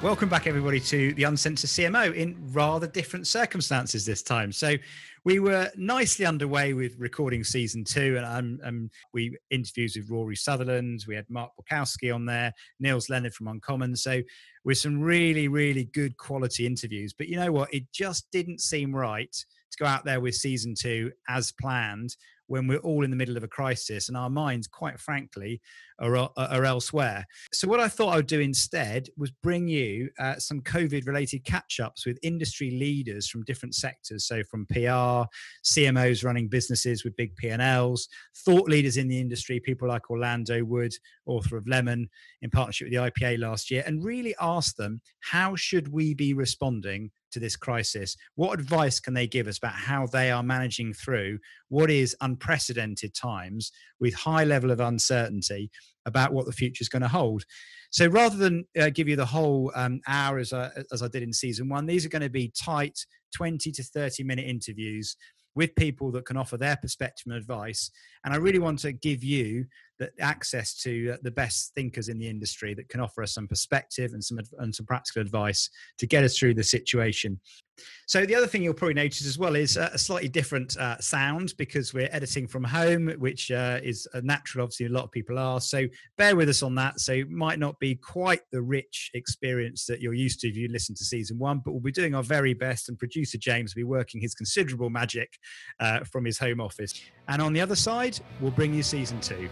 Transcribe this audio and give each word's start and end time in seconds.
Welcome 0.00 0.28
back, 0.28 0.46
everybody, 0.46 0.78
to 0.78 1.12
the 1.14 1.24
Uncensored 1.24 1.70
CMO 1.70 2.14
in 2.14 2.36
rather 2.52 2.86
different 2.86 3.26
circumstances 3.26 4.06
this 4.06 4.22
time. 4.22 4.52
So, 4.52 4.76
we 5.24 5.40
were 5.40 5.68
nicely 5.76 6.24
underway 6.24 6.72
with 6.72 6.94
recording 7.00 7.42
season 7.42 7.82
two, 7.82 8.16
and 8.16 8.24
um, 8.24 8.60
um, 8.64 8.90
we 9.12 9.36
interviews 9.50 9.96
with 9.96 10.08
Rory 10.08 10.36
Sutherland. 10.36 11.04
We 11.08 11.16
had 11.16 11.28
Mark 11.28 11.50
Bukowski 11.60 12.14
on 12.14 12.24
there, 12.26 12.52
Nils 12.78 13.10
Leonard 13.10 13.34
from 13.34 13.48
Uncommon. 13.48 13.96
So, 13.96 14.22
with 14.64 14.78
some 14.78 15.00
really, 15.00 15.48
really 15.48 15.86
good 15.86 16.16
quality 16.16 16.64
interviews. 16.64 17.12
But 17.12 17.26
you 17.26 17.34
know 17.34 17.50
what? 17.50 17.74
It 17.74 17.90
just 17.92 18.30
didn't 18.30 18.60
seem 18.60 18.94
right 18.94 19.32
to 19.32 19.78
go 19.80 19.86
out 19.86 20.04
there 20.04 20.20
with 20.20 20.36
season 20.36 20.76
two 20.78 21.10
as 21.28 21.50
planned 21.60 22.14
when 22.48 22.66
we're 22.66 22.78
all 22.78 23.04
in 23.04 23.10
the 23.10 23.16
middle 23.16 23.36
of 23.36 23.44
a 23.44 23.48
crisis 23.48 24.08
and 24.08 24.16
our 24.16 24.28
minds, 24.28 24.66
quite 24.66 24.98
frankly, 24.98 25.60
are, 26.00 26.16
uh, 26.16 26.28
are 26.36 26.64
elsewhere. 26.64 27.24
So, 27.52 27.68
what 27.68 27.80
I 27.80 27.88
thought 27.88 28.12
I 28.12 28.16
would 28.16 28.26
do 28.26 28.40
instead 28.40 29.08
was 29.16 29.30
bring 29.30 29.68
you 29.68 30.10
uh, 30.18 30.36
some 30.36 30.60
COVID 30.62 31.06
related 31.06 31.44
catch 31.44 31.80
ups 31.80 32.06
with 32.06 32.18
industry 32.22 32.70
leaders 32.70 33.28
from 33.28 33.44
different 33.44 33.74
sectors. 33.74 34.26
So, 34.26 34.42
from 34.44 34.66
PR, 34.66 35.28
CMOs 35.64 36.24
running 36.24 36.48
businesses 36.48 37.04
with 37.04 37.16
big 37.16 37.36
P&Ls, 37.36 38.08
thought 38.44 38.68
leaders 38.68 38.96
in 38.96 39.08
the 39.08 39.20
industry, 39.20 39.60
people 39.60 39.88
like 39.88 40.10
Orlando 40.10 40.64
Wood, 40.64 40.92
author 41.26 41.56
of 41.56 41.68
Lemon, 41.68 42.08
in 42.42 42.50
partnership 42.50 42.86
with 42.86 42.92
the 42.94 43.10
IPA 43.10 43.40
last 43.40 43.70
year, 43.70 43.82
and 43.86 44.04
really 44.04 44.34
ask 44.40 44.76
them 44.76 45.00
how 45.20 45.54
should 45.54 45.92
we 45.92 46.14
be 46.14 46.34
responding 46.34 47.10
to 47.32 47.40
this 47.40 47.56
crisis? 47.56 48.16
What 48.34 48.58
advice 48.58 49.00
can 49.00 49.14
they 49.14 49.26
give 49.26 49.46
us 49.46 49.58
about 49.58 49.74
how 49.74 50.06
they 50.06 50.30
are 50.30 50.42
managing 50.42 50.92
through 50.92 51.38
what 51.68 51.90
is 51.90 52.16
unprecedented 52.20 53.14
times 53.14 53.70
with 54.00 54.14
high 54.14 54.44
level 54.44 54.70
of 54.70 54.80
uncertainty 54.80 55.70
about 56.06 56.32
what 56.32 56.46
the 56.46 56.52
future 56.52 56.82
is 56.82 56.88
going 56.88 57.02
to 57.02 57.08
hold? 57.08 57.44
So 57.90 58.06
rather 58.06 58.36
than 58.36 58.64
uh, 58.78 58.90
give 58.90 59.08
you 59.08 59.16
the 59.16 59.26
whole 59.26 59.72
um, 59.74 60.00
hour 60.06 60.38
as 60.38 60.52
I, 60.52 60.70
as 60.92 61.02
I 61.02 61.08
did 61.08 61.22
in 61.22 61.32
season 61.32 61.68
one, 61.68 61.86
these 61.86 62.04
are 62.04 62.10
going 62.10 62.22
to 62.22 62.30
be 62.30 62.52
tight 62.62 62.98
20 63.34 63.72
to 63.72 63.82
30 63.82 64.24
minute 64.24 64.46
interviews 64.46 65.16
with 65.54 65.74
people 65.74 66.12
that 66.12 66.24
can 66.24 66.36
offer 66.36 66.56
their 66.56 66.76
perspective 66.76 67.24
and 67.26 67.34
advice. 67.34 67.90
And 68.24 68.32
I 68.32 68.36
really 68.36 68.58
want 68.58 68.78
to 68.80 68.92
give 68.92 69.24
you 69.24 69.64
the 69.98 70.10
access 70.20 70.74
to 70.82 71.12
uh, 71.12 71.16
the 71.22 71.30
best 71.30 71.72
thinkers 71.74 72.08
in 72.08 72.18
the 72.18 72.28
industry 72.28 72.74
that 72.74 72.88
can 72.88 73.00
offer 73.00 73.22
us 73.22 73.34
some 73.34 73.48
perspective 73.48 74.12
and 74.12 74.22
some 74.22 74.38
and 74.58 74.74
some 74.74 74.86
practical 74.86 75.22
advice 75.22 75.70
to 75.98 76.06
get 76.06 76.24
us 76.24 76.38
through 76.38 76.54
the 76.54 76.64
situation. 76.64 77.40
So 78.06 78.24
the 78.24 78.34
other 78.34 78.46
thing 78.46 78.62
you'll 78.62 78.74
probably 78.74 78.94
notice 78.94 79.26
as 79.26 79.38
well 79.38 79.54
is 79.54 79.76
uh, 79.76 79.90
a 79.92 79.98
slightly 79.98 80.28
different 80.28 80.76
uh, 80.76 80.98
sound 80.98 81.54
because 81.58 81.94
we're 81.94 82.08
editing 82.10 82.46
from 82.46 82.64
home, 82.64 83.08
which 83.18 83.50
uh, 83.50 83.80
is 83.82 84.08
natural. 84.22 84.64
Obviously, 84.64 84.86
a 84.86 84.90
lot 84.90 85.04
of 85.04 85.12
people 85.12 85.38
are. 85.38 85.60
So 85.60 85.86
bear 86.16 86.34
with 86.34 86.48
us 86.48 86.62
on 86.62 86.74
that. 86.76 87.00
So 87.00 87.12
it 87.12 87.30
might 87.30 87.58
not 87.58 87.78
be 87.78 87.94
quite 87.94 88.40
the 88.50 88.62
rich 88.62 89.10
experience 89.14 89.84
that 89.86 90.00
you're 90.00 90.14
used 90.14 90.40
to 90.40 90.48
if 90.48 90.56
you 90.56 90.68
listen 90.68 90.94
to 90.96 91.04
season 91.04 91.38
one, 91.38 91.60
but 91.64 91.72
we'll 91.72 91.80
be 91.80 91.92
doing 91.92 92.14
our 92.14 92.22
very 92.22 92.54
best. 92.54 92.88
And 92.88 92.98
producer 92.98 93.38
James 93.38 93.74
will 93.74 93.80
be 93.80 93.84
working 93.84 94.20
his 94.20 94.34
considerable 94.34 94.90
magic 94.90 95.38
uh, 95.80 96.00
from 96.00 96.24
his 96.24 96.38
home 96.38 96.60
office. 96.60 97.00
And 97.28 97.42
on 97.42 97.52
the 97.52 97.60
other 97.60 97.76
side, 97.76 98.18
we'll 98.40 98.50
bring 98.50 98.74
you 98.74 98.82
season 98.82 99.20
two. 99.20 99.48